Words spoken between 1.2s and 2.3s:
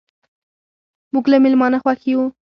له میلمانه خوښ یو.